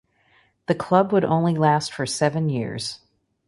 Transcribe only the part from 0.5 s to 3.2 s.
The club would only last for seven years.